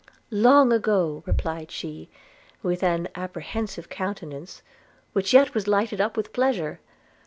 –'Long 0.31 0.73
ago,' 0.73 1.21
replied 1.27 1.69
she, 1.69 2.09
with 2.63 2.81
an 2.81 3.07
apprehensive 3.13 3.87
countenance, 3.87 4.63
which 5.13 5.31
yet 5.31 5.53
was 5.53 5.67
lightened 5.67 6.01
up 6.01 6.17
with 6.17 6.33
pleasure. 6.33 6.79